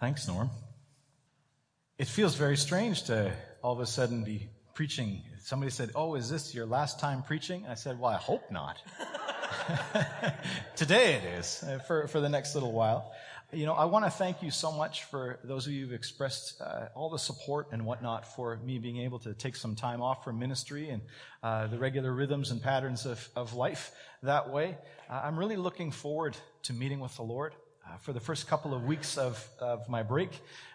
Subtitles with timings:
[0.00, 0.48] Thanks, Norm.
[1.98, 3.32] It feels very strange to
[3.64, 5.22] all of a sudden be preaching.
[5.42, 7.66] Somebody said, Oh, is this your last time preaching?
[7.68, 8.80] I said, Well, I hope not.
[10.76, 13.12] Today it is, uh, for, for the next little while.
[13.52, 16.60] You know, I want to thank you so much for those of you who've expressed
[16.60, 20.22] uh, all the support and whatnot for me being able to take some time off
[20.22, 21.02] from ministry and
[21.42, 23.90] uh, the regular rhythms and patterns of, of life
[24.22, 24.78] that way.
[25.10, 27.54] Uh, I'm really looking forward to meeting with the Lord.
[27.88, 30.30] Uh, for the first couple of weeks of, of my break,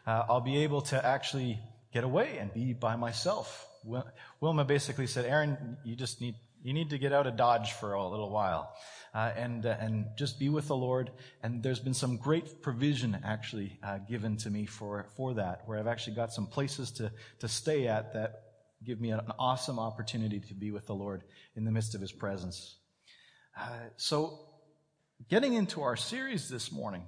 [0.07, 1.59] uh, I'll be able to actually
[1.93, 3.67] get away and be by myself.
[3.83, 4.07] Wil-
[4.41, 7.93] Wilma basically said, Aaron, you just need, you need to get out of Dodge for
[7.93, 8.73] a little while.
[9.13, 11.11] Uh, and uh, and just be with the Lord.
[11.43, 15.77] And there's been some great provision actually uh, given to me for for that, where
[15.77, 18.41] I've actually got some places to to stay at that
[18.83, 21.23] give me an awesome opportunity to be with the Lord
[21.55, 22.75] in the midst of His presence.
[23.55, 24.39] Uh, so
[25.29, 27.03] getting into our series this morning,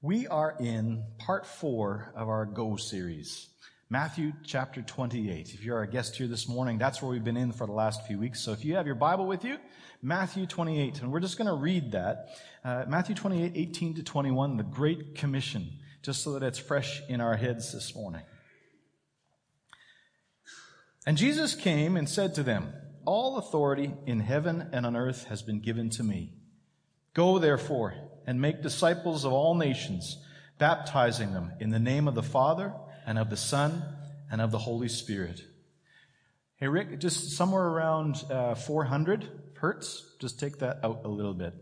[0.00, 3.48] we are in part four of our Go series.
[3.90, 5.54] Matthew chapter 28.
[5.54, 8.06] If you're our guest here this morning, that's where we've been in for the last
[8.06, 8.40] few weeks.
[8.40, 9.58] So if you have your Bible with you,
[10.02, 12.28] Matthew 28, and we're just going to read that.
[12.64, 15.70] Uh, Matthew 28, 18 to 21, the Great Commission,
[16.02, 18.22] just so that it's fresh in our heads this morning.
[21.06, 22.72] And Jesus came and said to them,
[23.06, 26.37] All authority in heaven and on earth has been given to me.
[27.18, 27.94] Go therefore
[28.28, 30.18] and make disciples of all nations,
[30.56, 32.72] baptizing them in the name of the Father
[33.04, 33.82] and of the Son
[34.30, 35.42] and of the Holy Spirit.
[36.58, 41.54] Hey, Rick, just somewhere around uh, 400 hertz, just take that out a little bit.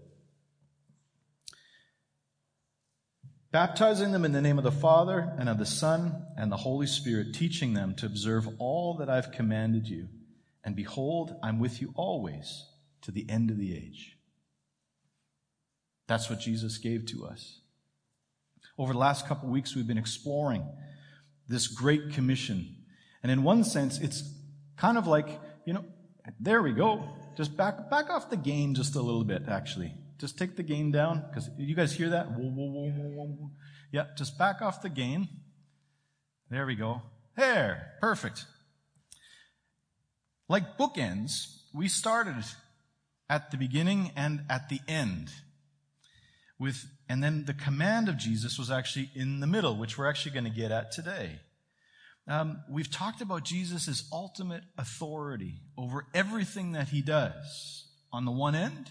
[3.50, 6.86] Baptizing them in the name of the Father and of the Son and the Holy
[6.86, 10.08] Spirit, teaching them to observe all that I've commanded you.
[10.62, 12.66] And behold, I'm with you always
[13.00, 14.15] to the end of the age.
[16.06, 17.60] That's what Jesus gave to us.
[18.78, 20.66] Over the last couple weeks, we've been exploring
[21.48, 22.76] this great commission.
[23.22, 24.22] And in one sense, it's
[24.76, 25.84] kind of like, you know,
[26.38, 27.08] there we go.
[27.36, 29.92] Just back, back off the gain just a little bit, actually.
[30.18, 32.30] Just take the gain down, because you guys hear that?
[32.30, 33.50] Whoa, whoa, whoa, whoa, whoa.
[33.92, 35.28] Yeah, just back off the gain.
[36.50, 37.02] There we go.
[37.36, 37.92] There.
[38.00, 38.46] Perfect.
[40.48, 42.44] Like bookends, we started
[43.28, 45.30] at the beginning and at the end
[46.58, 50.32] with, and then the command of Jesus was actually in the middle, which we're actually
[50.32, 51.40] going to get at today.
[52.28, 58.54] Um, we've talked about Jesus' ultimate authority over everything that he does on the one
[58.54, 58.90] end,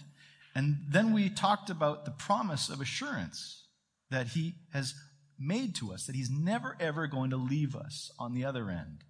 [0.54, 3.64] and then we talked about the promise of assurance
[4.10, 4.94] that he has
[5.38, 9.04] made to us, that he's never ever going to leave us on the other end.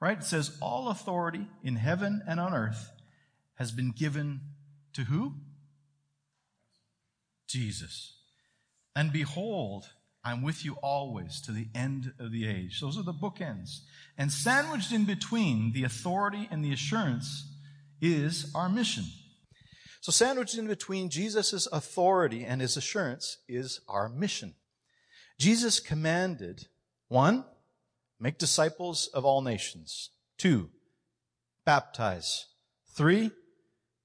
[0.00, 0.18] Right?
[0.18, 2.90] It says, all authority in heaven and on earth
[3.56, 4.40] has been given
[4.94, 5.34] to who?
[7.50, 8.14] Jesus.
[8.94, 9.90] And behold,
[10.24, 12.80] I'm with you always to the end of the age.
[12.80, 13.80] Those are the bookends.
[14.18, 17.46] And sandwiched in between the authority and the assurance
[18.00, 19.04] is our mission.
[20.02, 24.54] So sandwiched in between Jesus' authority and his assurance is our mission.
[25.38, 26.66] Jesus commanded,
[27.08, 27.44] one,
[28.18, 30.10] make disciples of all nations.
[30.36, 30.70] Two,
[31.64, 32.46] baptize.
[32.94, 33.30] Three,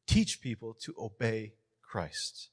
[0.07, 2.49] teach people to obey Christ.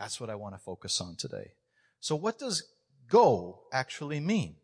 [0.00, 1.52] That's what I want to focus on today.
[2.00, 2.62] So what does
[3.06, 4.56] go actually mean?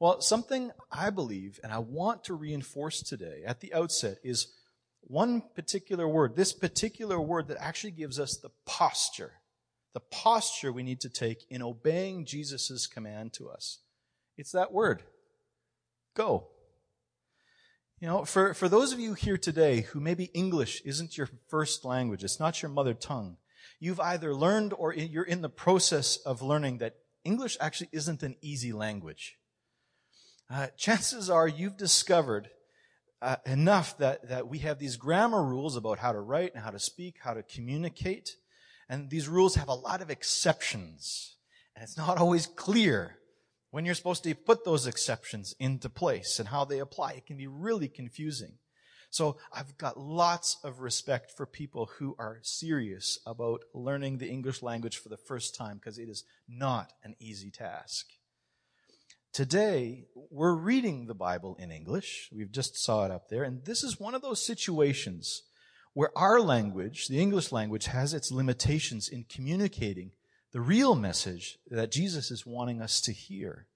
[0.00, 4.48] Well, something I believe and I want to reinforce today at the outset is
[5.02, 9.34] one particular word, this particular word that actually gives us the posture,
[9.94, 13.78] the posture we need to take in obeying Jesus' command to us.
[14.36, 15.04] It's that word.
[16.14, 16.48] Go.
[18.00, 21.84] You know, for, for those of you here today who maybe English isn't your first
[21.84, 23.36] language, it's not your mother tongue,
[23.80, 28.36] you've either learned or you're in the process of learning that English actually isn't an
[28.40, 29.36] easy language.
[30.50, 32.48] Uh, chances are you've discovered
[33.20, 36.70] uh, enough that, that we have these grammar rules about how to write and how
[36.70, 38.36] to speak, how to communicate.
[38.88, 41.36] And these rules have a lot of exceptions.
[41.74, 43.18] And it's not always clear
[43.70, 47.12] when you're supposed to put those exceptions into place and how they apply.
[47.12, 48.54] It can be really confusing.
[49.10, 54.62] So I've got lots of respect for people who are serious about learning the English
[54.62, 58.06] language for the first time because it is not an easy task.
[59.32, 62.28] Today, we're reading the Bible in English.
[62.32, 63.44] We've just saw it up there.
[63.44, 65.42] And this is one of those situations
[65.94, 70.12] where our language, the English language, has its limitations in communicating
[70.52, 73.66] the real message that Jesus is wanting us to hear.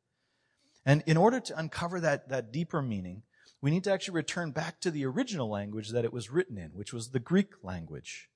[0.84, 3.22] And in order to uncover that, that deeper meaning,
[3.62, 6.70] we need to actually return back to the original language that it was written in,
[6.70, 8.28] which was the Greek language.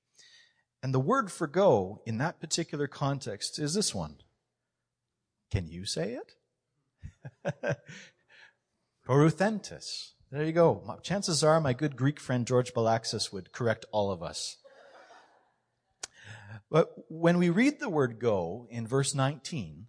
[0.81, 4.15] And the word for go in that particular context is this one
[5.51, 6.17] Can you say
[7.43, 7.55] it?
[9.07, 10.11] Poruthentis.
[10.31, 10.97] There you go.
[11.03, 14.57] Chances are my good Greek friend George Balaxis would correct all of us.
[16.69, 19.87] But when we read the word go in verse 19,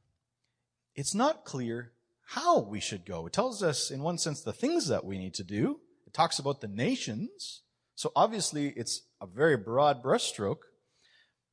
[0.95, 1.93] it's not clear
[2.33, 3.27] how we should go.
[3.27, 5.81] It tells us, in one sense, the things that we need to do.
[6.07, 7.63] It talks about the nations.
[7.95, 10.59] So obviously, it's a very broad brushstroke.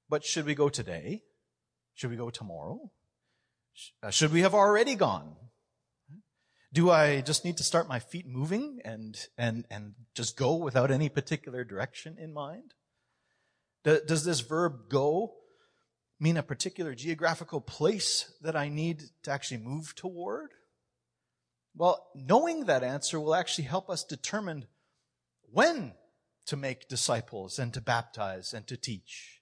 [0.10, 1.24] But should we go today?
[1.94, 2.92] Should we go tomorrow?
[4.04, 5.36] Uh, should we have already gone?
[6.74, 10.92] Do I just need to start my feet moving and, and, and just go without
[10.92, 12.74] any particular direction in mind?
[13.86, 15.36] Does this verb go
[16.20, 20.50] mean a particular geographical place that I need to actually move toward?
[21.78, 24.66] Well, knowing that answer will actually help us determine
[25.52, 25.94] when
[26.46, 29.42] to make disciples and to baptize and to teach.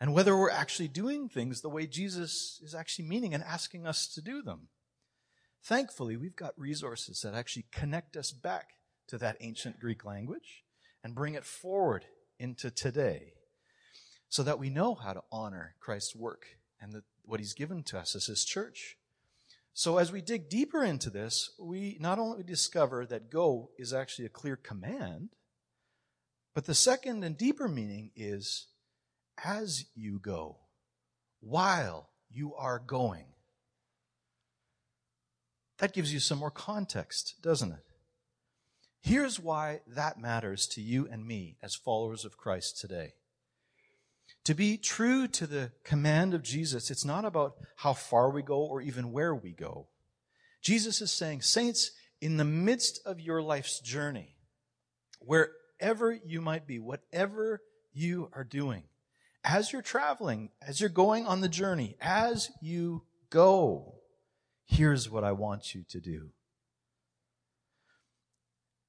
[0.00, 4.06] And whether we're actually doing things the way Jesus is actually meaning and asking us
[4.08, 4.68] to do them.
[5.64, 8.70] Thankfully, we've got resources that actually connect us back
[9.08, 10.64] to that ancient Greek language
[11.04, 12.04] and bring it forward
[12.38, 13.34] into today
[14.28, 16.46] so that we know how to honor Christ's work
[16.80, 18.96] and the, what he's given to us as his church.
[19.74, 24.26] So as we dig deeper into this, we not only discover that go is actually
[24.26, 25.30] a clear command,
[26.54, 28.66] but the second and deeper meaning is
[29.42, 30.58] as you go,
[31.40, 33.26] while you are going.
[35.78, 37.84] That gives you some more context, doesn't it?
[39.00, 43.14] Here's why that matters to you and me as followers of Christ today.
[44.44, 48.58] To be true to the command of Jesus, it's not about how far we go
[48.58, 49.86] or even where we go.
[50.60, 54.36] Jesus is saying, Saints, in the midst of your life's journey,
[55.20, 57.62] wherever you might be, whatever
[57.92, 58.84] you are doing,
[59.44, 63.94] as you're traveling, as you're going on the journey, as you go,
[64.64, 66.30] here's what I want you to do.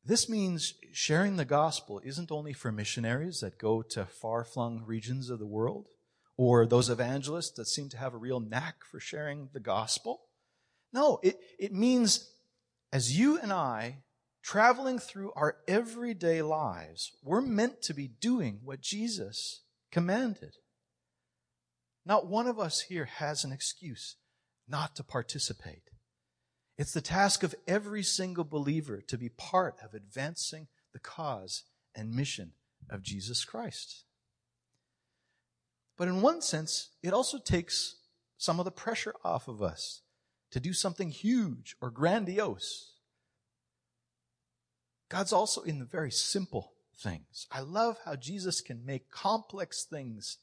[0.06, 5.30] This means sharing the gospel isn't only for missionaries that go to far flung regions
[5.30, 5.88] of the world
[6.36, 10.22] or those evangelists that seem to have a real knack for sharing the gospel.
[10.92, 12.30] No, it, it means
[12.92, 14.00] as you and I
[14.44, 20.56] traveling through our everyday lives, we're meant to be doing what Jesus commanded.
[22.06, 24.18] Not one of us here has an excuse
[24.68, 25.90] not to participate.
[26.84, 31.64] It's the task of every single believer to be part of advancing the cause
[31.96, 32.52] and mission
[32.90, 34.04] of Jesus Christ.
[35.96, 37.96] But in one sense, it also takes
[38.38, 40.02] some of the pressure off of us
[40.52, 42.96] to do something huge or grandiose.
[45.08, 47.48] God's also in the very simple things.
[47.50, 50.40] I love how Jesus can make complex things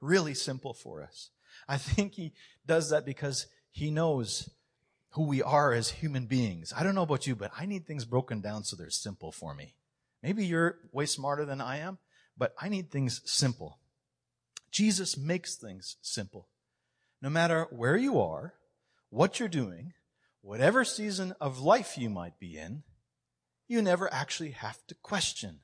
[0.00, 1.30] really simple for us.
[1.68, 2.32] I think he
[2.64, 4.50] does that because he knows
[5.18, 6.72] who we are as human beings.
[6.76, 9.52] I don't know about you, but I need things broken down so they're simple for
[9.52, 9.74] me.
[10.22, 11.98] Maybe you're way smarter than I am,
[12.36, 13.80] but I need things simple.
[14.70, 16.46] Jesus makes things simple.
[17.20, 18.54] No matter where you are,
[19.10, 19.92] what you're doing,
[20.40, 22.84] whatever season of life you might be in,
[23.66, 25.58] you never actually have to question.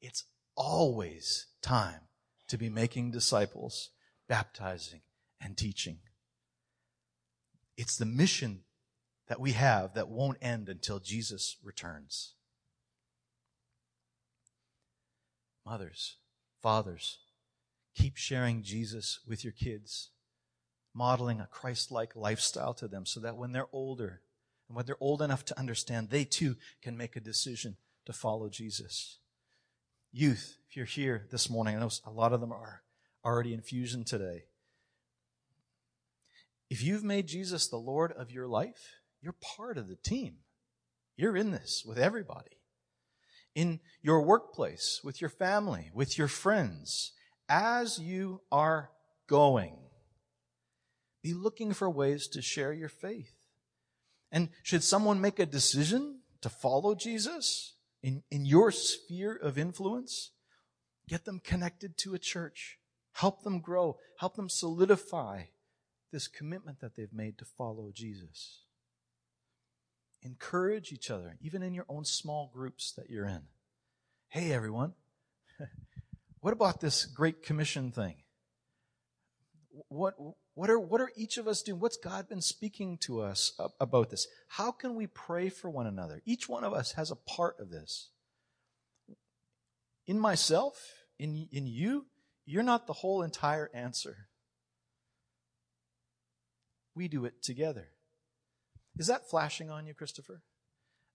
[0.00, 0.22] It's
[0.54, 2.02] always time
[2.46, 3.90] to be making disciples,
[4.28, 5.00] baptizing,
[5.40, 5.98] and teaching.
[7.76, 8.60] It's the mission
[9.28, 12.34] that we have that won't end until Jesus returns.
[15.64, 16.16] Mothers,
[16.62, 17.18] fathers,
[17.94, 20.10] keep sharing Jesus with your kids,
[20.92, 24.20] modeling a Christ like lifestyle to them so that when they're older
[24.68, 28.48] and when they're old enough to understand, they too can make a decision to follow
[28.48, 29.18] Jesus.
[30.12, 32.82] Youth, if you're here this morning, I know a lot of them are
[33.24, 34.44] already in fusion today.
[36.68, 40.34] If you've made Jesus the Lord of your life, you're part of the team.
[41.16, 42.58] You're in this with everybody.
[43.54, 47.12] In your workplace, with your family, with your friends,
[47.48, 48.90] as you are
[49.26, 49.78] going,
[51.22, 53.34] be looking for ways to share your faith.
[54.30, 60.32] And should someone make a decision to follow Jesus in, in your sphere of influence,
[61.08, 62.78] get them connected to a church.
[63.12, 63.96] Help them grow.
[64.18, 65.44] Help them solidify
[66.12, 68.63] this commitment that they've made to follow Jesus.
[70.24, 73.42] Encourage each other, even in your own small groups that you're in.
[74.28, 74.94] Hey, everyone,
[76.40, 78.16] what about this Great Commission thing?
[79.88, 80.14] What,
[80.54, 81.78] what, are, what are each of us doing?
[81.78, 84.26] What's God been speaking to us about this?
[84.48, 86.22] How can we pray for one another?
[86.24, 88.10] Each one of us has a part of this.
[90.06, 92.06] In myself, in, in you,
[92.46, 94.28] you're not the whole entire answer.
[96.94, 97.88] we do it together.
[98.98, 100.42] Is that flashing on you, Christopher?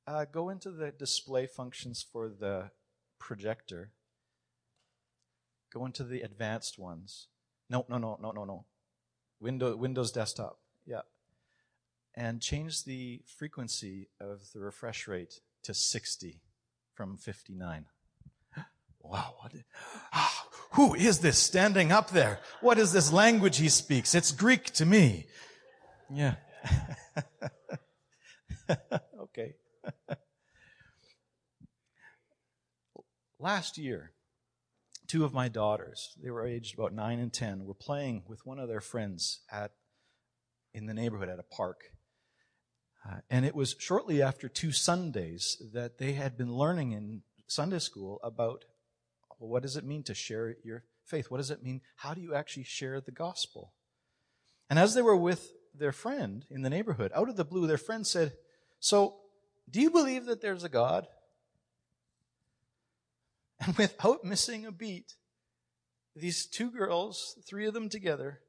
[0.06, 2.72] Uh, go into the display functions for the
[3.20, 3.92] projector.
[5.72, 7.28] Go into the advanced ones.
[7.70, 8.66] No, no, no, no, no, no.
[9.40, 10.58] Windows, Windows desktop.
[10.86, 11.02] Yeah.
[12.16, 16.42] And change the frequency of the refresh rate to 60
[16.94, 17.86] from 59.
[19.02, 19.36] Wow,
[20.12, 22.42] ah, who is this standing up there?
[22.60, 24.14] What is this language he speaks?
[24.14, 25.28] It's Greek to me.
[26.14, 26.36] Yeah.
[29.22, 29.56] okay.
[33.40, 34.12] Last year,
[35.08, 38.60] two of my daughters, they were aged about nine and ten, were playing with one
[38.60, 39.72] of their friends at
[40.74, 41.82] in the neighborhood at a park.
[43.10, 47.80] Uh, and it was shortly after two Sundays that they had been learning in Sunday
[47.80, 48.66] school about
[49.40, 51.32] well, what does it mean to share your faith?
[51.32, 51.82] What does it mean?
[51.96, 53.74] How do you actually share the gospel?
[54.70, 57.78] And as they were with their friend in the neighborhood, out of the blue, their
[57.78, 58.34] friend said,
[58.80, 59.16] So,
[59.70, 61.08] do you believe that there's a God?
[63.62, 65.16] And without missing a beat,
[66.16, 68.40] these two girls, three of them together,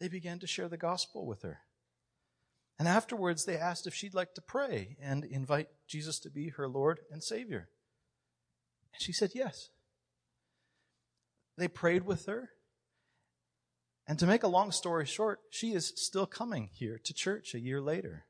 [0.00, 1.60] they began to share the gospel with her.
[2.78, 6.68] And afterwards, they asked if she'd like to pray and invite Jesus to be her
[6.68, 7.68] Lord and Savior.
[8.92, 9.70] And she said yes.
[11.56, 12.50] They prayed with her.
[14.06, 17.60] And to make a long story short, she is still coming here to church a
[17.60, 18.26] year later,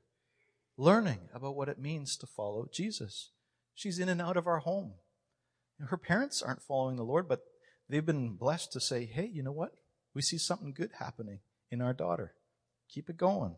[0.77, 3.31] learning about what it means to follow Jesus.
[3.75, 4.95] She's in and out of our home.
[5.81, 7.45] Her parents aren't following the Lord, but
[7.89, 9.73] they've been blessed to say, hey, you know what?
[10.15, 11.41] We see something good happening
[11.71, 12.33] in our daughter.
[12.89, 13.57] Keep it going.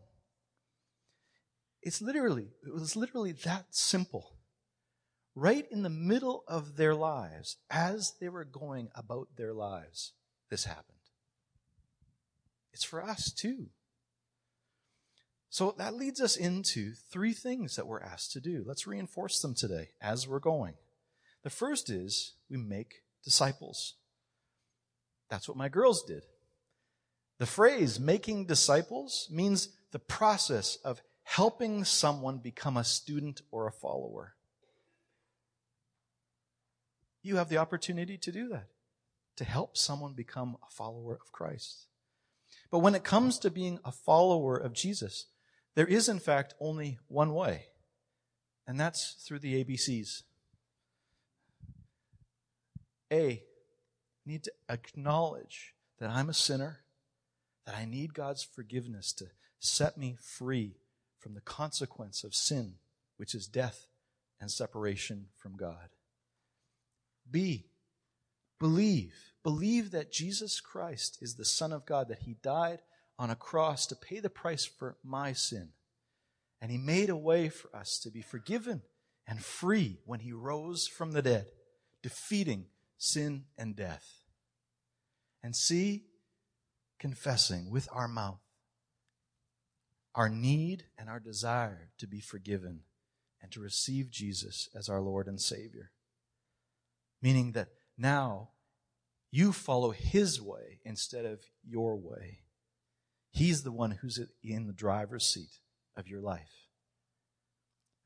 [1.81, 4.35] It's literally, it was literally that simple.
[5.35, 10.11] Right in the middle of their lives, as they were going about their lives,
[10.49, 10.97] this happened.
[12.73, 13.67] It's for us too.
[15.49, 18.63] So that leads us into three things that we're asked to do.
[18.65, 20.75] Let's reinforce them today as we're going.
[21.43, 23.95] The first is we make disciples.
[25.29, 26.23] That's what my girls did.
[27.39, 33.71] The phrase making disciples means the process of helping someone become a student or a
[33.71, 34.35] follower.
[37.21, 38.67] You have the opportunity to do that,
[39.37, 41.87] to help someone become a follower of Christ.
[42.71, 45.25] But when it comes to being a follower of Jesus,
[45.79, 47.67] there is in fact only one way,
[48.67, 50.23] and that's through the ABCs.
[53.13, 53.43] A,
[54.25, 56.79] need to acknowledge that I'm a sinner,
[57.65, 59.27] that I need God's forgiveness to
[59.61, 60.75] set me free
[61.17, 62.73] from the consequence of sin,
[63.15, 63.87] which is death
[64.41, 65.95] and separation from God.
[67.31, 67.67] B,
[68.59, 69.13] believe.
[69.43, 72.79] Believe that Jesus Christ is the Son of God, that He died
[73.19, 75.69] on a cross to pay the price for my sin.
[76.61, 78.81] And He made a way for us to be forgiven
[79.27, 81.51] and free when He rose from the dead,
[82.01, 82.65] defeating
[82.97, 84.23] sin and death.
[85.43, 86.05] And C,
[86.97, 88.39] confessing with our mouth
[90.15, 92.81] our need and our desire to be forgiven
[93.41, 95.91] and to receive Jesus as our Lord and Savior.
[97.21, 98.49] Meaning that now
[99.31, 102.39] you follow His way instead of your way.
[103.31, 105.59] He's the one who's in the driver's seat
[105.95, 106.67] of your life.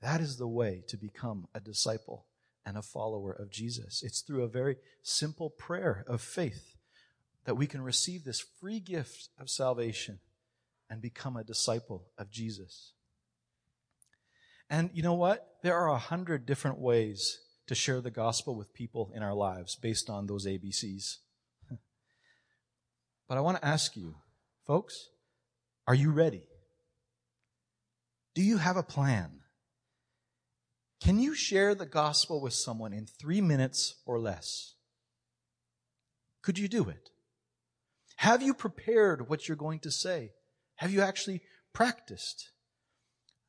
[0.02, 2.26] That is the way to become a disciple
[2.66, 4.04] and a follower of Jesus.
[4.04, 6.76] It's through a very simple prayer of faith
[7.46, 10.20] that we can receive this free gift of salvation
[10.90, 12.94] and become a disciple of Jesus.
[14.70, 15.58] And you know what?
[15.62, 19.76] There are a hundred different ways to share the gospel with people in our lives
[19.76, 21.18] based on those ABCs.
[23.28, 24.16] but I want to ask you,
[24.66, 25.10] folks,
[25.88, 26.44] are you ready?
[28.36, 29.42] Do you have a plan?
[31.04, 34.76] Can you share the gospel with someone in three minutes or less?
[36.42, 37.10] Could you do it?
[38.18, 40.32] Have you prepared what you're going to say?
[40.76, 41.42] Have you actually
[41.74, 42.52] practiced?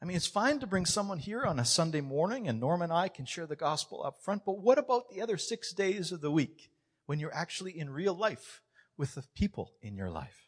[0.03, 2.93] I mean, it's fine to bring someone here on a Sunday morning and Norm and
[2.93, 6.21] I can share the gospel up front, but what about the other six days of
[6.21, 6.71] the week
[7.07, 8.61] when you're actually in real life
[8.99, 10.44] with the people in your life?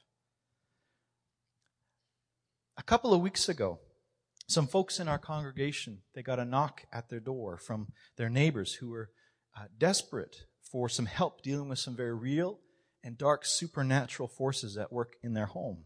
[2.78, 3.78] A couple of weeks ago,
[4.48, 8.74] some folks in our congregation, they got a knock at their door from their neighbors
[8.74, 9.10] who were
[9.56, 12.58] uh, desperate for some help dealing with some very real
[13.02, 15.84] and dark supernatural forces at work in their home.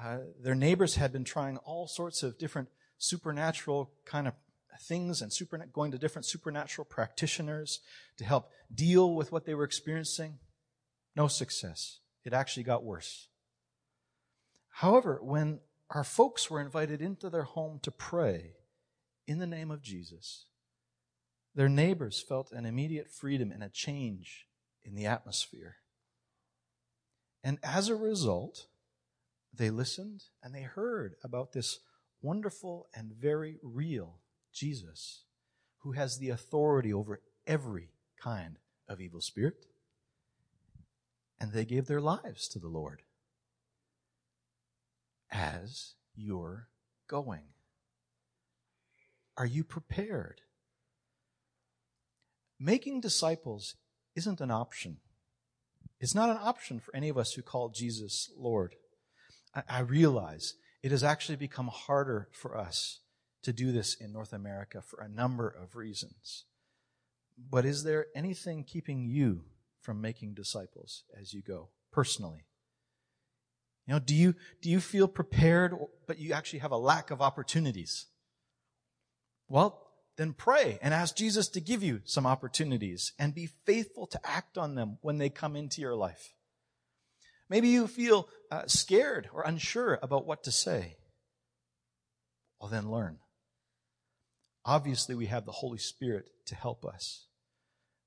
[0.00, 4.34] Uh, their neighbors had been trying all sorts of different supernatural kind of
[4.82, 7.80] things and super, going to different supernatural practitioners
[8.18, 10.38] to help deal with what they were experiencing.
[11.16, 12.00] No success.
[12.24, 13.28] It actually got worse.
[14.68, 18.54] However, when our folks were invited into their home to pray
[19.26, 20.46] in the name of Jesus,
[21.54, 24.46] their neighbors felt an immediate freedom and a change
[24.84, 25.76] in the atmosphere.
[27.42, 28.66] And as a result,
[29.54, 31.78] they listened and they heard about this
[32.20, 34.20] wonderful and very real
[34.52, 35.22] Jesus
[35.78, 37.90] who has the authority over every
[38.20, 39.66] kind of evil spirit.
[41.40, 43.02] And they gave their lives to the Lord
[45.30, 46.68] as you're
[47.08, 47.44] going.
[49.36, 50.40] Are you prepared?
[52.58, 53.76] Making disciples
[54.14, 54.98] isn't an option.
[56.00, 58.74] It's not an option for any of us who call Jesus Lord.
[59.54, 63.00] I, I realize it has actually become harder for us
[63.42, 66.44] to do this in North America for a number of reasons.
[67.38, 69.42] But is there anything keeping you
[69.80, 72.46] from making disciples as you go personally?
[73.86, 75.74] You know, do you, do you feel prepared,
[76.06, 78.06] but you actually have a lack of opportunities?
[79.48, 79.82] Well,
[80.16, 84.58] then pray and ask Jesus to give you some opportunities and be faithful to act
[84.58, 86.32] on them when they come into your life.
[87.48, 90.96] Maybe you feel uh, scared or unsure about what to say.
[92.60, 93.18] Well, then learn.
[94.64, 97.26] Obviously, we have the Holy Spirit to help us.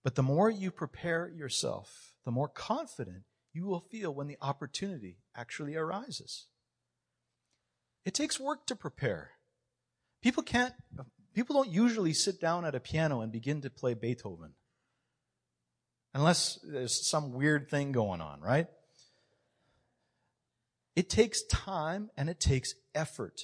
[0.03, 5.17] But the more you prepare yourself, the more confident you will feel when the opportunity
[5.35, 6.47] actually arises.
[8.05, 9.31] It takes work to prepare.
[10.21, 10.73] People can't,
[11.33, 14.53] people don't usually sit down at a piano and begin to play Beethoven.
[16.13, 18.67] Unless there's some weird thing going on, right?
[20.95, 23.41] It takes time and it takes effort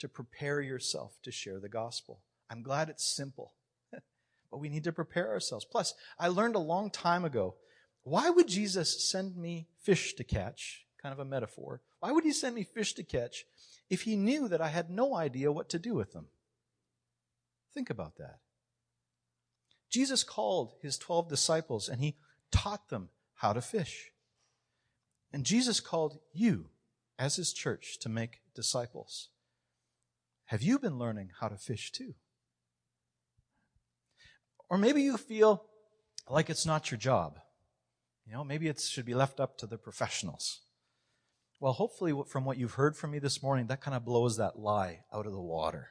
[0.00, 2.20] to prepare yourself to share the gospel.
[2.50, 3.54] I'm glad it's simple,
[3.92, 5.64] but we need to prepare ourselves.
[5.64, 7.54] Plus, I learned a long time ago
[8.08, 10.86] why would Jesus send me fish to catch?
[11.02, 11.80] Kind of a metaphor.
[12.00, 13.44] Why would he send me fish to catch
[13.90, 16.26] if he knew that I had no idea what to do with them?
[17.74, 18.38] Think about that.
[19.90, 22.16] Jesus called his 12 disciples and he
[22.50, 24.10] taught them how to fish.
[25.32, 26.70] And Jesus called you
[27.18, 29.28] as his church to make disciples.
[30.46, 32.14] Have you been learning how to fish too?
[34.70, 35.64] Or maybe you feel
[36.28, 37.38] like it's not your job.
[38.28, 40.60] You know, maybe it should be left up to the professionals.
[41.60, 44.58] Well, hopefully, from what you've heard from me this morning, that kind of blows that
[44.58, 45.88] lie out of the water.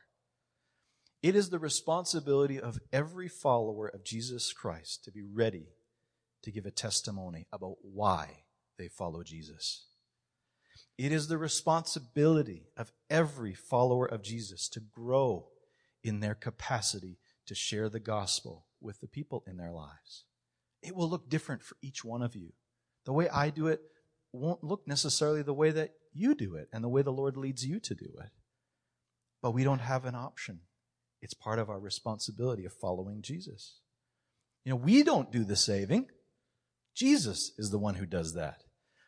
[1.24, 5.70] It is the responsibility of every follower of Jesus Christ to be ready
[6.44, 8.44] to give a testimony about why
[8.78, 9.88] they follow Jesus.
[10.96, 15.48] It is the responsibility of every follower of Jesus to grow
[16.04, 20.27] in their capacity to share the gospel with the people in their lives.
[20.88, 22.54] It will look different for each one of you.
[23.06, 23.82] The way I do it
[24.32, 27.66] won't look necessarily the way that you do it and the way the Lord leads
[27.66, 28.30] you to do it.
[29.42, 30.62] But we don't have an option.
[31.22, 33.80] It's part of our responsibility of following Jesus.
[34.64, 36.08] You know, we don't do the saving.
[36.96, 38.64] Jesus is the one who does that.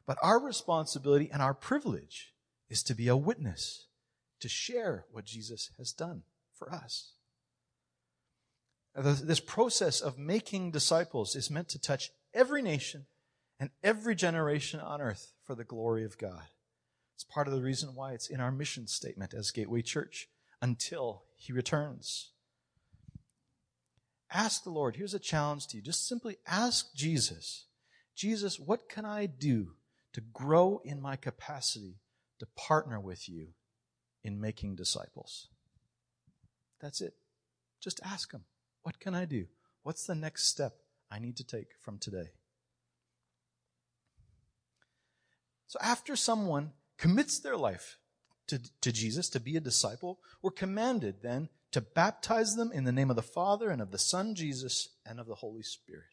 [0.05, 2.33] But our responsibility and our privilege
[2.69, 3.87] is to be a witness,
[4.41, 7.13] to share what Jesus has done for us.
[8.95, 13.05] This process of making disciples is meant to touch every nation
[13.59, 16.47] and every generation on earth for the glory of God.
[17.15, 20.29] It's part of the reason why it's in our mission statement as Gateway Church
[20.61, 22.31] until He returns.
[24.31, 24.95] Ask the Lord.
[24.95, 25.83] Here's a challenge to you.
[25.83, 27.65] Just simply ask Jesus,
[28.15, 29.73] Jesus, what can I do
[30.13, 31.99] to grow in my capacity
[32.39, 33.49] to partner with you
[34.23, 35.47] in making disciples?
[36.79, 37.13] That's it.
[37.81, 38.45] Just ask Him.
[38.83, 39.45] What can I do?
[39.83, 40.73] What's the next step
[41.11, 42.29] I need to take from today?
[45.67, 47.97] So after someone commits their life
[48.47, 52.91] to, to Jesus, to be a disciple, we're commanded then to baptize them in the
[52.91, 56.05] name of the Father and of the Son Jesus and of the Holy Spirit.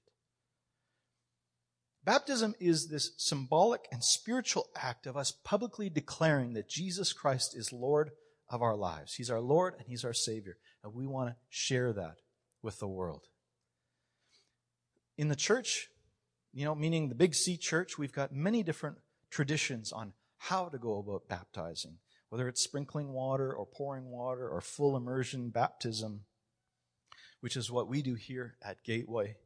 [2.04, 7.72] Baptism is this symbolic and spiritual act of us publicly declaring that Jesus Christ is
[7.72, 8.10] Lord
[8.48, 9.14] of our lives.
[9.14, 10.58] He's our Lord and He's our Savior.
[10.84, 12.16] And we want to share that
[12.66, 13.28] with the world.
[15.16, 15.88] In the church,
[16.52, 18.98] you know, meaning the Big C church, we've got many different
[19.30, 21.98] traditions on how to go about baptizing,
[22.28, 26.22] whether it's sprinkling water or pouring water or full immersion baptism,
[27.40, 29.36] which is what we do here at Gateway.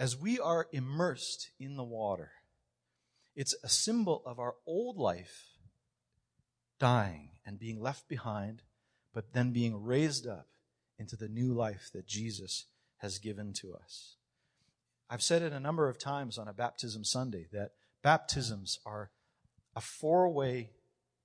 [0.00, 2.30] As we are immersed in the water,
[3.34, 5.50] it's a symbol of our old life
[6.78, 8.62] dying and being left behind,
[9.12, 10.46] but then being raised up
[10.98, 12.66] into the new life that Jesus
[12.98, 14.16] has given to us.
[15.08, 19.10] I've said it a number of times on a baptism Sunday that baptisms are
[19.74, 20.70] a four way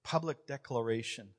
[0.04, 1.30] public declaration.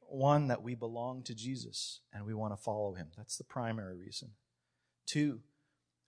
[0.00, 3.08] One, that we belong to Jesus and we want to follow him.
[3.16, 4.30] That's the primary reason.
[5.06, 5.40] Two,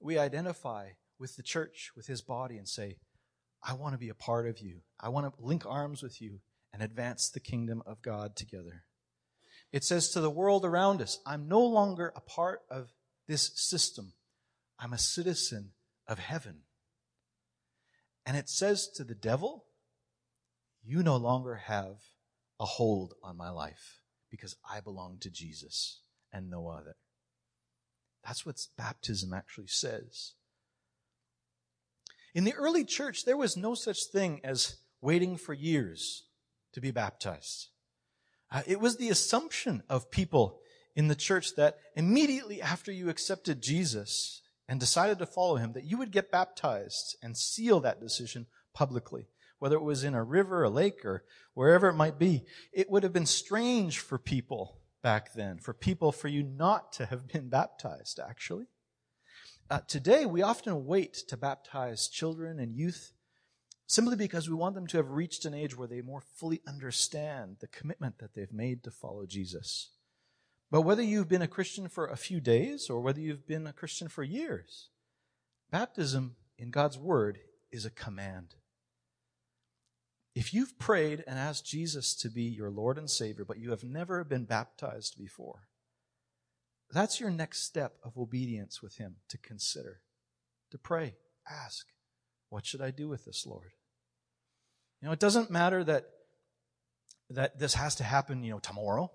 [0.01, 2.99] we identify with the church, with his body, and say,
[3.62, 4.81] I want to be a part of you.
[5.01, 6.40] I want to link arms with you
[6.73, 8.85] and advance the kingdom of God together.
[9.72, 12.92] It says to the world around us, I'm no longer a part of
[13.26, 14.12] this system.
[14.79, 15.72] I'm a citizen
[16.07, 16.61] of heaven.
[18.24, 19.66] And it says to the devil,
[20.85, 21.96] You no longer have
[22.59, 24.00] a hold on my life
[24.31, 26.00] because I belong to Jesus
[26.33, 26.96] and no other.
[28.24, 30.33] That's what baptism actually says.
[32.35, 36.24] In the early church, there was no such thing as waiting for years
[36.72, 37.68] to be baptized.
[38.51, 40.61] Uh, it was the assumption of people
[40.95, 45.85] in the church that immediately after you accepted Jesus and decided to follow him, that
[45.85, 49.29] you would get baptized and seal that decision publicly.
[49.59, 52.45] Whether it was in a river, a lake, or wherever it might be.
[52.73, 57.07] It would have been strange for people back then, for people, for you not to
[57.07, 58.67] have been baptized, actually.
[59.71, 63.13] Uh, today, we often wait to baptize children and youth
[63.87, 67.57] simply because we want them to have reached an age where they more fully understand
[67.61, 69.90] the commitment that they've made to follow Jesus.
[70.70, 73.72] But whether you've been a Christian for a few days or whether you've been a
[73.72, 74.88] Christian for years,
[75.70, 77.38] baptism in God's Word
[77.70, 78.55] is a command.
[80.35, 83.85] If you've prayed and asked Jesus to be your Lord and Savior, but you have
[83.85, 85.68] never been baptized before,
[86.90, 90.01] that's your next step of obedience with Him to consider,
[90.70, 91.14] to pray,
[91.49, 91.87] ask,
[92.49, 93.73] what should I do with this, Lord?
[95.01, 96.07] You know, it doesn't matter that,
[97.31, 99.11] that this has to happen, you know, tomorrow.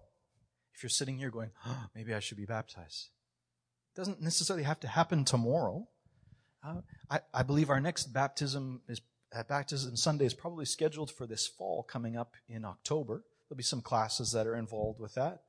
[0.75, 3.09] If you're sitting here going, oh, maybe I should be baptized.
[3.93, 5.87] It doesn't necessarily have to happen tomorrow.
[6.65, 9.01] Uh, I, I believe our next baptism is
[9.33, 13.23] uh, baptism Sunday is probably scheduled for this fall coming up in October.
[13.47, 15.43] There'll be some classes that are involved with that.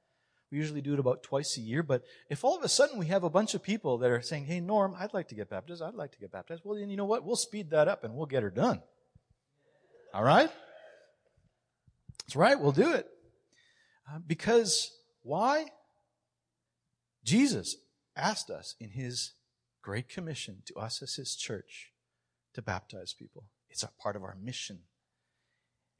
[0.52, 3.06] We usually do it about twice a year, but if all of a sudden we
[3.06, 5.80] have a bunch of people that are saying, Hey, Norm, I'd like to get baptized,
[5.80, 7.24] I'd like to get baptized, well, then you know what?
[7.24, 8.82] We'll speed that up and we'll get her done.
[10.12, 10.50] All right?
[12.20, 13.08] That's right, we'll do it.
[14.06, 15.66] Uh, because why?
[17.24, 17.76] Jesus
[18.14, 19.32] asked us in his
[19.80, 21.92] great commission to us as his church
[22.52, 23.44] to baptize people.
[23.70, 24.80] It's a part of our mission.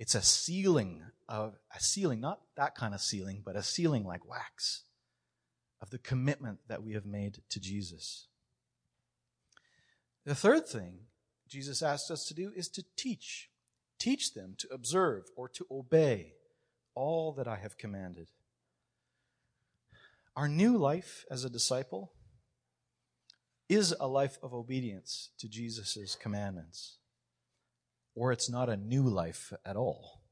[0.02, 4.28] It's a sealing of a sealing, not that kind of sealing, but a sealing like
[4.28, 4.82] wax
[5.80, 8.26] of the commitment that we have made to Jesus.
[10.24, 11.02] The third thing
[11.46, 13.48] Jesus asked us to do is to teach.
[14.00, 16.32] Teach them to observe or to obey
[16.96, 18.26] all that I have commanded.
[20.34, 22.10] Our new life as a disciple
[23.68, 26.98] is a life of obedience to Jesus' commandments
[28.14, 30.22] or it's not a new life at all.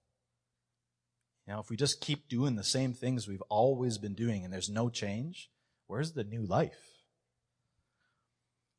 [1.47, 4.69] Now, if we just keep doing the same things we've always been doing and there's
[4.69, 5.51] no change,
[5.87, 7.01] where's the new life?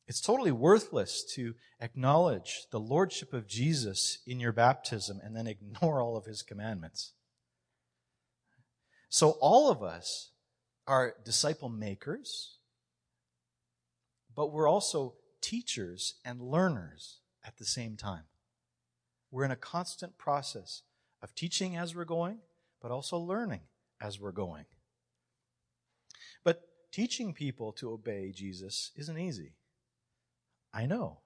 [0.07, 6.01] It's totally worthless to acknowledge the lordship of Jesus in your baptism and then ignore
[6.01, 7.13] all of his commandments.
[9.09, 10.31] So, all of us
[10.87, 12.57] are disciple makers,
[14.35, 18.23] but we're also teachers and learners at the same time.
[19.31, 20.83] We're in a constant process
[21.21, 22.39] of teaching as we're going,
[22.81, 23.61] but also learning
[24.01, 24.65] as we're going.
[26.43, 29.53] But teaching people to obey Jesus isn't easy.
[30.73, 31.19] I know.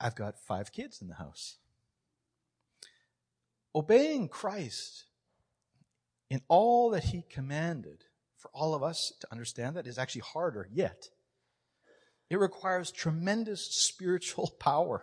[0.00, 1.56] I've got five kids in the house.
[3.74, 5.04] Obeying Christ
[6.30, 8.04] in all that he commanded
[8.36, 11.08] for all of us to understand that is actually harder yet.
[12.30, 15.02] It requires tremendous spiritual power.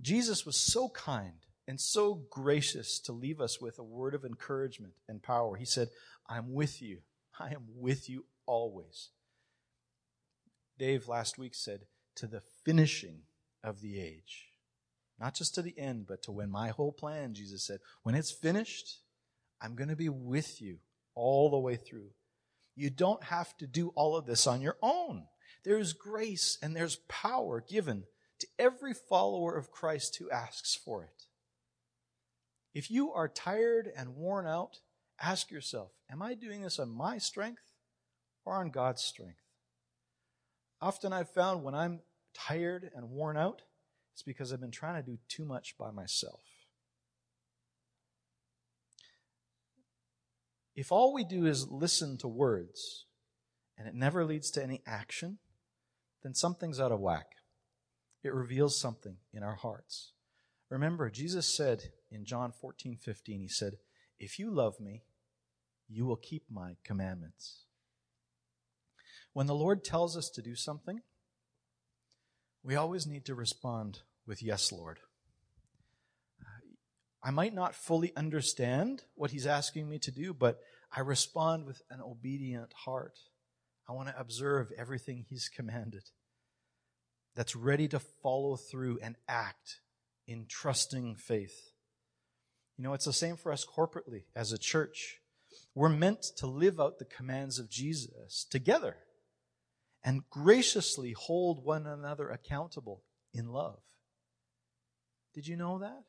[0.00, 4.94] Jesus was so kind and so gracious to leave us with a word of encouragement
[5.08, 5.56] and power.
[5.56, 5.88] He said,
[6.28, 6.98] I'm with you.
[7.38, 9.10] I am with you always.
[10.78, 11.80] Dave last week said,
[12.16, 13.20] to the finishing
[13.62, 14.48] of the age.
[15.18, 18.32] Not just to the end, but to when my whole plan, Jesus said, when it's
[18.32, 19.00] finished,
[19.60, 20.78] I'm going to be with you
[21.14, 22.10] all the way through.
[22.74, 25.24] You don't have to do all of this on your own.
[25.64, 28.04] There's grace and there's power given
[28.40, 31.24] to every follower of Christ who asks for it.
[32.74, 34.78] If you are tired and worn out,
[35.20, 37.72] ask yourself, am I doing this on my strength
[38.44, 39.42] or on God's strength?
[40.80, 42.00] Often I've found when I'm
[42.32, 43.62] tired and worn out,
[44.14, 46.40] it's because I've been trying to do too much by myself.
[50.74, 53.04] If all we do is listen to words
[53.76, 55.38] and it never leads to any action,
[56.22, 57.39] then something's out of whack
[58.22, 60.12] it reveals something in our hearts.
[60.68, 63.78] Remember, Jesus said in John 14, 15, He said,
[64.18, 65.02] If you love me,
[65.88, 67.64] you will keep my commandments.
[69.32, 71.00] When the Lord tells us to do something,
[72.62, 75.00] we always need to respond with, Yes, Lord.
[77.22, 80.60] I might not fully understand what He's asking me to do, but
[80.94, 83.18] I respond with an obedient heart.
[83.88, 86.04] I want to observe everything He's commanded
[87.40, 89.80] that's ready to follow through and act
[90.28, 91.72] in trusting faith.
[92.76, 95.20] You know, it's the same for us corporately as a church.
[95.74, 98.96] We're meant to live out the commands of Jesus together
[100.04, 103.80] and graciously hold one another accountable in love.
[105.32, 106.02] Did you know that?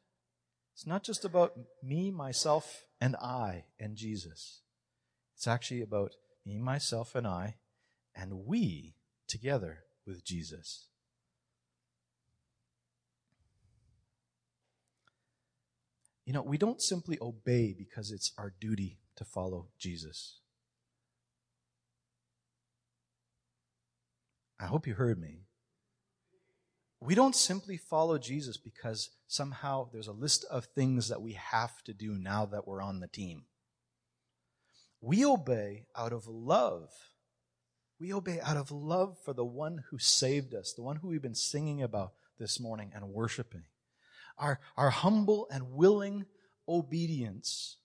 [0.73, 4.63] It's not just about me, myself, and I and Jesus.
[5.37, 6.11] It's actually about
[6.45, 7.55] me, myself, and I,
[8.13, 8.95] and we
[9.29, 10.89] together with Jesus.
[16.31, 20.39] You know, we don't simply obey because it's our duty to follow Jesus.
[24.57, 25.41] I hope you heard me.
[27.01, 31.83] We don't simply follow Jesus because somehow there's a list of things that we have
[31.83, 33.43] to do now that we're on the team.
[35.01, 36.93] We obey out of love.
[37.99, 41.21] We obey out of love for the one who saved us, the one who we've
[41.21, 43.65] been singing about this morning and worshiping.
[44.41, 46.25] Our, our humble and willing
[46.67, 47.77] obedience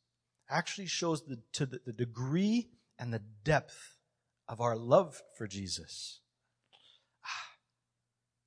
[0.49, 3.99] actually shows the, to the, the degree and the depth
[4.49, 6.21] of our love for Jesus.
[7.25, 7.47] Ah,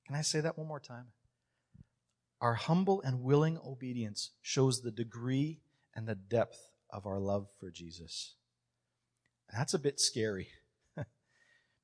[0.06, 1.06] can I say that one more time?
[2.40, 5.60] Our humble and willing obedience shows the degree
[5.94, 6.58] and the depth
[6.90, 8.34] of our love for Jesus.
[9.48, 10.48] And that's a bit scary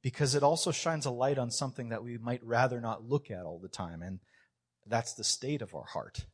[0.03, 3.45] because it also shines a light on something that we might rather not look at
[3.45, 4.03] all the time.
[4.03, 4.19] And
[4.87, 6.27] that's the state of our heart.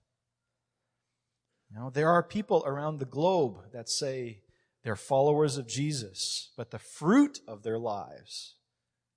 [1.75, 4.43] Now, there are people around the globe that say
[4.85, 8.57] they're followers of Jesus, but the fruit of their lives,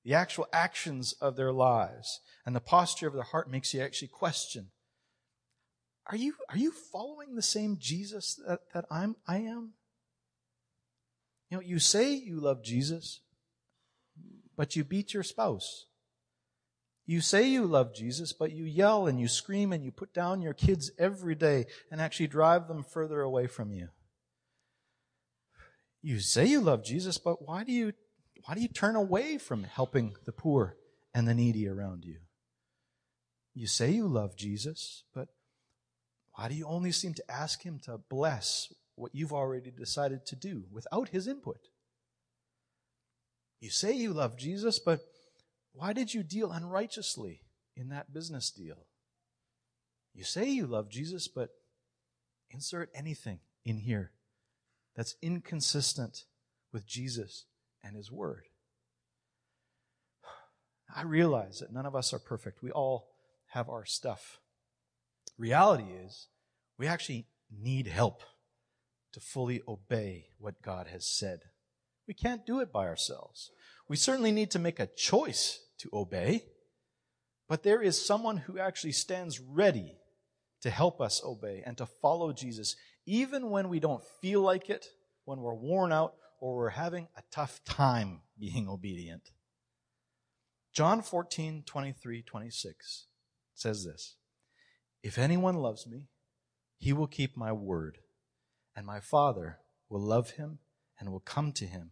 [0.03, 4.07] the actual actions of their lives, and the posture of their heart makes you actually
[4.07, 4.67] question
[6.07, 9.73] are you, are you following the same Jesus that, that I'm, I am?
[11.49, 13.21] You know, you say you love Jesus,
[14.55, 15.87] but you beat your spouse.
[17.07, 20.41] You say you love Jesus, but you yell and you scream and you put down
[20.41, 23.89] your kids every day and actually drive them further away from you.
[26.01, 27.93] You say you love Jesus, but why do you,
[28.45, 30.77] why do you turn away from helping the poor
[31.13, 32.17] and the needy around you?
[33.53, 35.29] You say you love Jesus, but
[36.33, 40.35] why do you only seem to ask him to bless what you've already decided to
[40.35, 41.59] do without his input?
[43.59, 45.01] You say you love Jesus, but
[45.75, 47.41] why did you deal unrighteously
[47.75, 48.87] in that business deal?
[50.13, 51.49] You say you love Jesus, but
[52.49, 54.11] insert anything in here
[54.95, 56.23] that's inconsistent
[56.71, 57.45] with Jesus
[57.83, 58.45] and His Word.
[60.95, 62.63] I realize that none of us are perfect.
[62.63, 63.09] We all
[63.47, 64.39] have our stuff.
[65.37, 66.27] Reality is,
[66.77, 68.21] we actually need help
[69.11, 71.39] to fully obey what God has said.
[72.07, 73.51] We can't do it by ourselves.
[73.89, 76.45] We certainly need to make a choice to obey,
[77.47, 79.97] but there is someone who actually stands ready
[80.61, 84.87] to help us obey and to follow Jesus, even when we don't feel like it,
[85.25, 89.29] when we're worn out, or we're having a tough time being obedient.
[90.73, 93.07] John 14, 23, 26
[93.53, 94.15] says this
[95.03, 96.07] If anyone loves me,
[96.77, 97.99] he will keep my word,
[98.75, 99.59] and my Father
[99.89, 100.59] will love him
[100.99, 101.91] and will come to him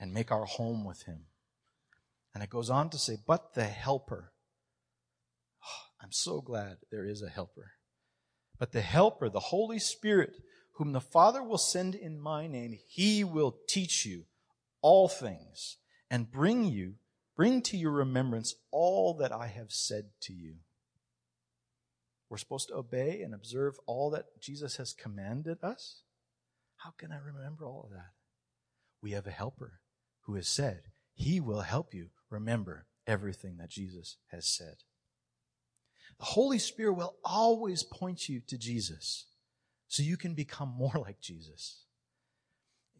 [0.00, 1.26] and make our home with him.
[2.34, 4.32] And it goes on to say, but the helper.
[5.64, 7.72] Oh, I'm so glad there is a helper.
[8.58, 10.36] But the helper, the Holy Spirit,
[10.74, 14.24] whom the Father will send in my name, he will teach you
[14.80, 15.78] all things
[16.10, 16.94] and bring you,
[17.36, 20.56] bring to your remembrance all that I have said to you.
[22.30, 26.02] We're supposed to obey and observe all that Jesus has commanded us.
[26.76, 28.10] How can I remember all of that?
[29.02, 29.80] We have a helper
[30.22, 30.82] who has said,
[31.18, 34.76] He will help you remember everything that Jesus has said.
[36.20, 39.26] The Holy Spirit will always point you to Jesus
[39.88, 41.82] so you can become more like Jesus.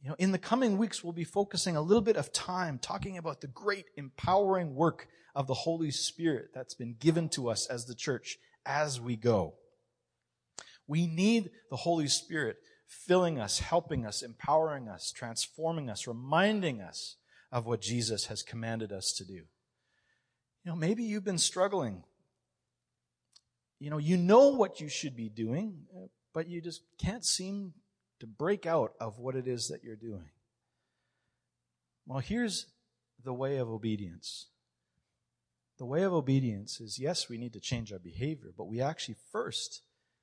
[0.02, 3.18] You know, in the coming weeks, we'll be focusing a little bit of time talking
[3.18, 7.86] about the great empowering work of the Holy Spirit that's been given to us as
[7.86, 9.54] the church as we go.
[10.88, 12.56] We need the Holy Spirit
[12.88, 17.14] filling us, helping us, empowering us, transforming us, reminding us
[17.50, 19.32] of what Jesus has commanded us to do.
[19.34, 22.04] You know, maybe you've been struggling
[23.80, 25.86] you know, you know what you should be doing,
[26.34, 27.74] but you just can't seem
[28.20, 30.30] to break out of what it is that you're doing.
[32.06, 32.66] Well, here's
[33.22, 34.46] the way of obedience.
[35.78, 39.16] The way of obedience is yes, we need to change our behavior, but we actually
[39.30, 39.82] first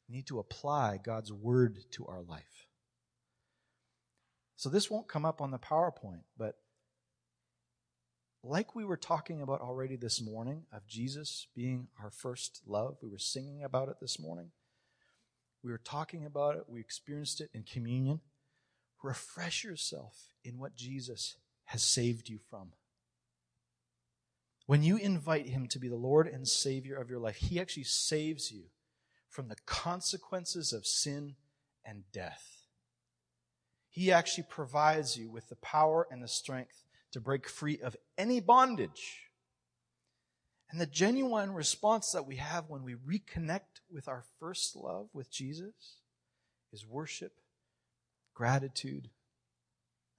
[0.10, 2.68] need to apply God's word to our life.
[4.58, 6.56] So this won't come up on the PowerPoint, but
[8.46, 13.10] like we were talking about already this morning of Jesus being our first love, we
[13.10, 14.52] were singing about it this morning.
[15.64, 18.22] We were talking about it, we experienced it in communion.
[19.02, 22.74] Refresh yourself in what Jesus has saved you from.
[24.68, 27.84] When you invite Him to be the Lord and Savior of your life, He actually
[27.84, 28.66] saves you
[29.28, 31.36] from the consequences of sin
[31.84, 32.68] and death.
[33.90, 36.85] He actually provides you with the power and the strength
[37.16, 39.30] to break free of any bondage.
[40.70, 45.32] And the genuine response that we have when we reconnect with our first love with
[45.32, 46.02] Jesus
[46.74, 47.32] is worship,
[48.34, 49.10] gratitude,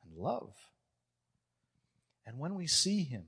[0.02, 0.54] and love.
[2.24, 3.24] And when we see Him,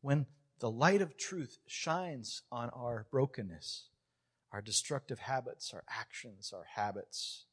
[0.00, 0.26] when
[0.58, 3.84] the light of truth shines on our brokenness,
[4.50, 7.44] our destructive habits, our actions, our habits,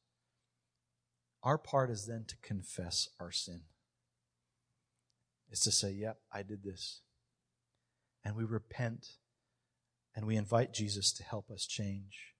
[1.44, 3.60] our part is then to confess our sin.
[5.54, 7.02] Is to say, yep, I did this.
[8.24, 9.06] And we repent
[10.16, 12.34] and we invite Jesus to help us change.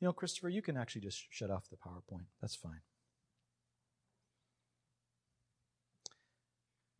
[0.00, 2.24] You know, Christopher, you can actually just shut off the PowerPoint.
[2.40, 2.80] That's fine.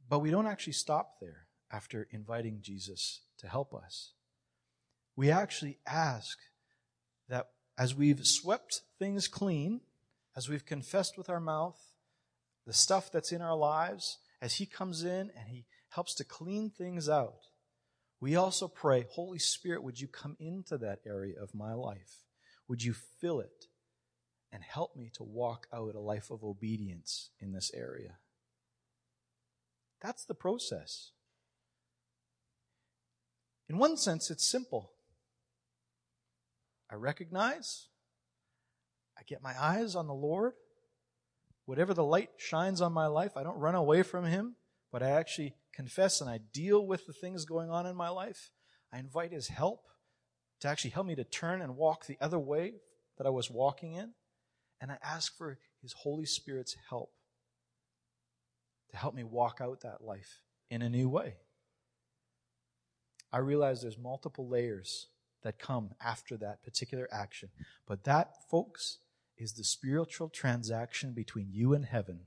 [0.09, 4.13] But we don't actually stop there after inviting Jesus to help us.
[5.17, 6.39] We actually ask
[7.29, 9.81] that as we've swept things clean,
[10.37, 11.81] as we've confessed with our mouth
[12.65, 16.71] the stuff that's in our lives, as He comes in and He helps to clean
[16.71, 17.47] things out,
[18.21, 22.25] we also pray, Holy Spirit, would you come into that area of my life?
[22.69, 23.67] Would you fill it
[24.53, 28.19] and help me to walk out a life of obedience in this area?
[30.03, 31.13] That's the process.
[33.69, 34.93] In one sense, it's simple.
[36.91, 37.87] I recognize,
[39.17, 40.55] I get my eyes on the Lord.
[41.71, 44.57] Whatever the light shines on my life, I don't run away from Him,
[44.91, 48.51] but I actually confess and I deal with the things going on in my life.
[48.93, 49.87] I invite His help
[50.63, 52.73] to actually help me to turn and walk the other way
[53.19, 54.15] that I was walking in.
[54.81, 57.13] And I ask for His Holy Spirit's help
[58.91, 61.37] to help me walk out that life in a new way.
[63.33, 65.07] I realize there's multiple layers
[65.45, 67.51] that come after that particular action.
[67.87, 68.99] But that, folks,
[69.41, 72.21] is the spiritual transaction between you and heaven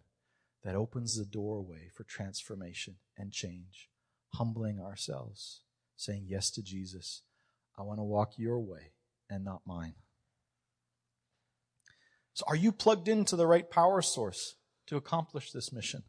[0.64, 3.90] that opens the doorway for transformation and change.
[4.36, 5.62] Humbling ourselves,
[5.96, 7.22] saying yes to Jesus.
[7.78, 8.94] I want to walk your way
[9.30, 9.94] and not mine.
[12.34, 14.56] So, are you plugged into the right power source
[14.88, 16.04] to accomplish this mission?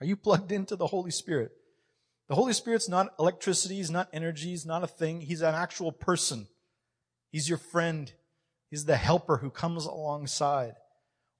[0.00, 1.52] Are you plugged into the Holy Spirit?
[2.28, 5.92] The Holy Spirit's not electricity, he's not energy, he's not a thing, he's an actual
[5.92, 6.48] person.
[7.30, 8.12] He's your friend.
[8.70, 10.74] He's the helper who comes alongside.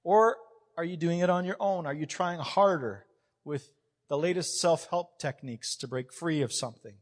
[0.03, 0.37] Or
[0.77, 1.85] are you doing it on your own?
[1.85, 3.05] Are you trying harder
[3.43, 3.71] with
[4.07, 6.95] the latest self-help techniques to break free of something?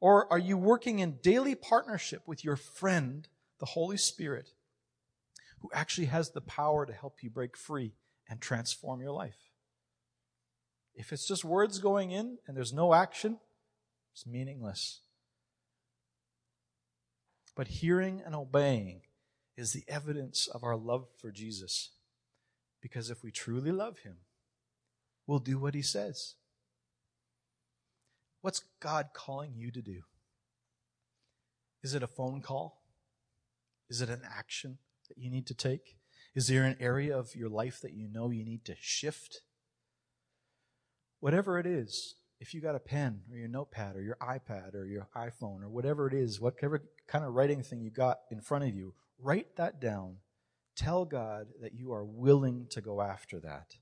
[0.00, 3.26] Or are you working in daily partnership with your friend,
[3.58, 4.50] the Holy Spirit,
[5.60, 7.94] who actually has the power to help you break free
[8.28, 9.50] and transform your life?
[10.94, 13.38] If it's just words going in and there's no action,
[14.12, 15.00] it's meaningless.
[17.56, 19.02] But hearing and obeying
[19.56, 21.90] is the evidence of our love for Jesus.
[22.80, 24.16] Because if we truly love him,
[25.26, 26.34] we'll do what he says.
[28.40, 30.02] What's God calling you to do?
[31.82, 32.82] Is it a phone call?
[33.88, 35.96] Is it an action that you need to take?
[36.34, 39.42] Is there an area of your life that you know you need to shift?
[41.20, 44.86] Whatever it is, if you got a pen or your notepad or your iPad or
[44.86, 48.64] your iPhone or whatever it is, whatever kind of writing thing you got in front
[48.64, 50.16] of you, write that down.
[50.76, 53.76] Tell God that you are willing to go after that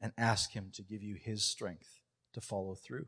[0.00, 2.00] and ask Him to give you His strength
[2.34, 3.06] to follow through.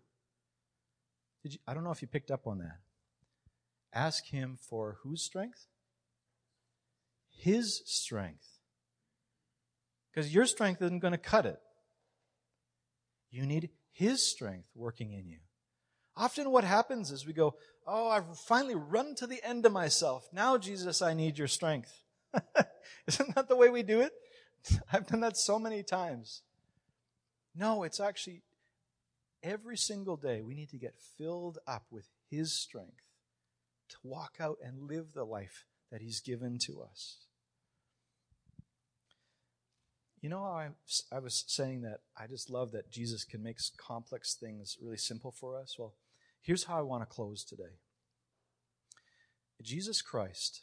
[1.43, 2.79] Did you, I don't know if you picked up on that.
[3.93, 5.67] Ask Him for whose strength?
[7.29, 8.59] His strength.
[10.11, 11.59] Because your strength isn't going to cut it.
[13.31, 15.39] You need His strength working in you.
[16.17, 17.55] Often what happens is we go,
[17.91, 20.29] Oh, I've finally run to the end of myself.
[20.31, 22.05] Now, Jesus, I need your strength.
[23.07, 24.13] Isn't that the way we do it?
[24.93, 26.43] I've done that so many times.
[27.55, 28.43] No, it's actually
[29.43, 33.09] every single day we need to get filled up with His strength
[33.89, 37.17] to walk out and live the life that He's given to us.
[40.21, 40.71] You know, I,
[41.11, 45.31] I was saying that I just love that Jesus can make complex things really simple
[45.31, 45.77] for us.
[45.79, 45.95] Well,
[46.41, 47.79] here's how I want to close today
[49.63, 50.61] Jesus Christ,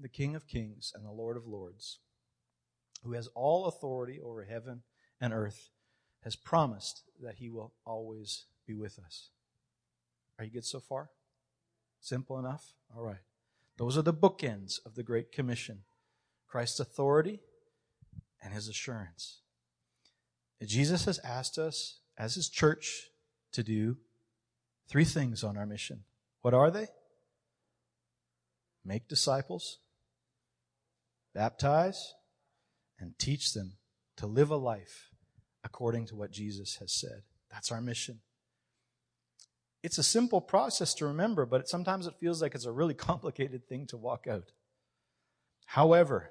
[0.00, 1.98] the King of Kings and the Lord of Lords,
[3.02, 4.82] who has all authority over heaven
[5.20, 5.70] and earth,
[6.22, 9.28] has promised that he will always be with us.
[10.38, 11.10] Are you good so far?
[12.00, 12.72] Simple enough?
[12.96, 13.22] All right.
[13.76, 15.80] Those are the bookends of the Great Commission
[16.46, 17.40] Christ's authority
[18.42, 19.40] and his assurance.
[20.64, 23.08] Jesus has asked us, as his church,
[23.52, 23.96] to do
[24.88, 26.04] three things on our mission.
[26.42, 26.88] What are they?
[28.84, 29.78] Make disciples,
[31.34, 32.14] baptize,
[32.98, 33.78] and teach them
[34.16, 35.10] to live a life
[35.64, 37.22] according to what Jesus has said.
[37.50, 38.20] That's our mission.
[39.82, 43.66] It's a simple process to remember, but sometimes it feels like it's a really complicated
[43.68, 44.52] thing to walk out.
[45.66, 46.30] However,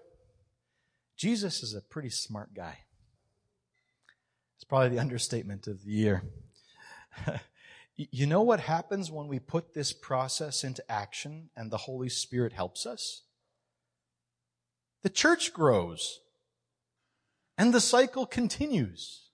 [1.18, 2.80] Jesus is a pretty smart guy.
[4.56, 6.24] It's probably the understatement of the year.
[7.96, 12.54] you know what happens when we put this process into action and the Holy Spirit
[12.54, 13.24] helps us?
[15.04, 16.22] The church grows
[17.58, 19.30] and the cycle continues.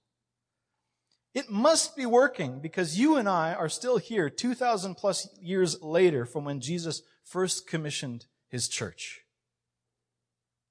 [1.34, 6.26] It must be working because you and I are still here 2,000 plus years later
[6.26, 9.22] from when Jesus first commissioned his church.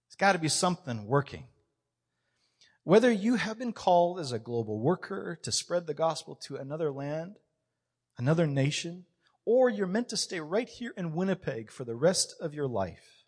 [0.09, 1.45] It's got to be something working.
[2.83, 6.91] Whether you have been called as a global worker to spread the gospel to another
[6.91, 7.37] land,
[8.19, 9.05] another nation,
[9.45, 13.25] or you're meant to stay right here in Winnipeg for the rest of your life,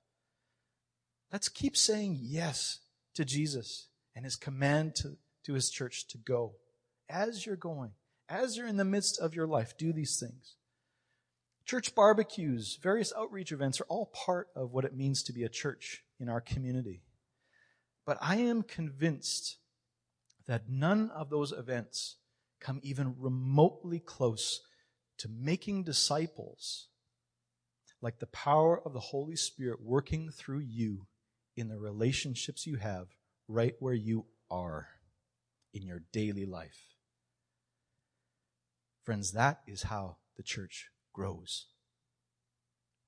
[1.33, 2.81] let's keep saying yes
[3.15, 6.55] to Jesus and his command to, to his church to go
[7.09, 7.93] as you're going,
[8.29, 10.57] as you're in the midst of your life, do these things.
[11.65, 15.49] Church barbecues, various outreach events are all part of what it means to be a
[15.49, 17.03] church in our community.
[18.05, 19.59] But I am convinced
[20.47, 22.17] that none of those events
[22.59, 24.63] come even remotely close
[25.21, 26.89] to making disciples
[28.03, 31.07] like the power of the Holy Spirit working through you
[31.57, 33.09] in the relationships you have
[33.47, 34.89] right where you are
[35.75, 36.95] in your daily life.
[39.05, 41.67] Friends, that is how the church grows.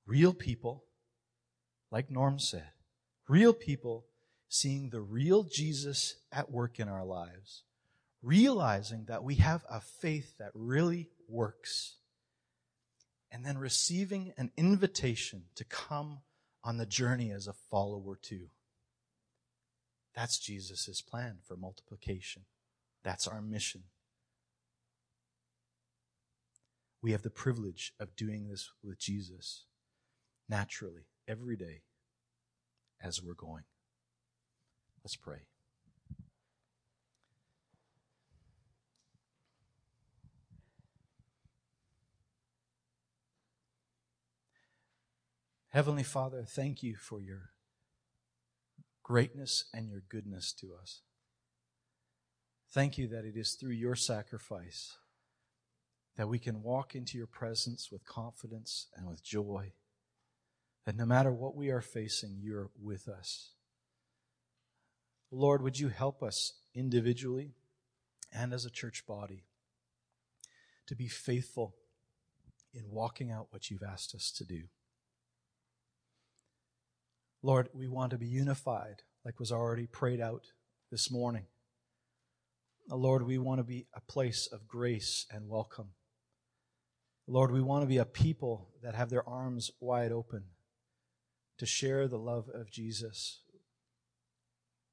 [0.05, 0.83] Real people,
[1.89, 2.71] like Norm said,
[3.27, 4.05] real people
[4.49, 7.63] seeing the real Jesus at work in our lives,
[8.21, 11.95] realizing that we have a faith that really works,
[13.33, 16.19] and then receiving an invitation to come
[16.63, 18.49] on the journey as a follower too.
[20.15, 22.43] That's Jesus' plan for multiplication.
[23.03, 23.85] That's our mission.
[27.01, 29.65] We have the privilege of doing this with Jesus
[30.47, 31.81] naturally every day
[33.01, 33.63] as we're going.
[35.03, 35.47] Let's pray.
[45.73, 47.49] Heavenly Father, thank you for your
[49.01, 51.01] greatness and your goodness to us.
[52.71, 54.97] Thank you that it is through your sacrifice
[56.15, 59.71] that we can walk into your presence with confidence and with joy.
[60.85, 63.53] That no matter what we are facing, you're with us.
[65.31, 67.55] Lord, would you help us individually
[68.31, 69.45] and as a church body
[70.85, 71.73] to be faithful
[72.75, 74.65] in walking out what you've asked us to do?
[77.45, 80.45] Lord, we want to be unified, like was already prayed out
[80.89, 81.43] this morning.
[82.89, 85.89] Uh, Lord, we want to be a place of grace and welcome.
[87.27, 90.45] Lord, we want to be a people that have their arms wide open
[91.57, 93.41] to share the love of Jesus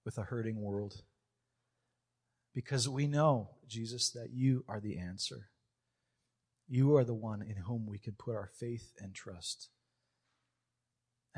[0.05, 1.03] with a hurting world.
[2.53, 5.51] Because we know, Jesus, that you are the answer.
[6.68, 9.68] You are the one in whom we can put our faith and trust.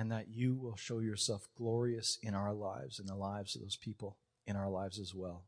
[0.03, 3.77] And that you will show yourself glorious in our lives and the lives of those
[3.77, 4.17] people
[4.49, 5.45] in our lives as well.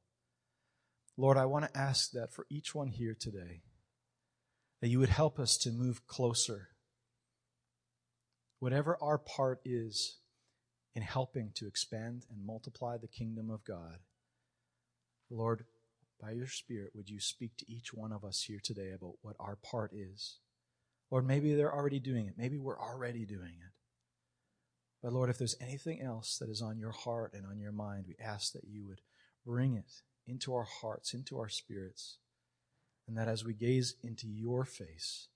[1.16, 3.62] Lord, I want to ask that for each one here today
[4.80, 6.68] that you would help us to move closer.
[8.60, 10.18] Whatever our part is
[10.94, 13.98] in helping to expand and multiply the kingdom of God,
[15.30, 15.64] Lord,
[16.22, 19.34] by your Spirit, would you speak to each one of us here today about what
[19.40, 20.38] our part is?
[21.10, 22.34] Lord, maybe they're already doing it.
[22.38, 23.72] Maybe we're already doing it.
[25.04, 28.06] But Lord, if there's anything else that is on your heart and on your mind,
[28.08, 29.02] we ask that you would
[29.44, 32.16] bring it into our hearts, into our spirits
[33.06, 35.28] and that as we gaze into your face,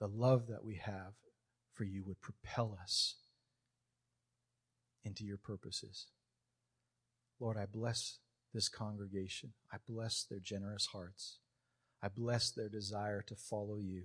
[0.00, 1.12] the love that we have
[1.74, 3.16] for you would propel us
[5.04, 6.06] into your purposes.
[7.38, 8.18] Lord, I bless
[8.54, 9.52] this congregation.
[9.72, 11.38] I bless their generous hearts.
[12.02, 14.04] I bless their desire to follow you.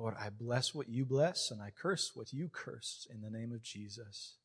[0.00, 3.52] Lord, I bless what you bless and I curse what you curse in the name
[3.52, 4.36] of Jesus.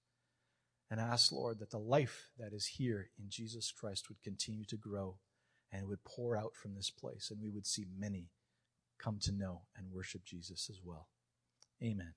[0.91, 4.75] And ask, Lord, that the life that is here in Jesus Christ would continue to
[4.75, 5.15] grow
[5.71, 8.31] and would pour out from this place, and we would see many
[8.99, 11.07] come to know and worship Jesus as well.
[11.81, 12.13] Amen.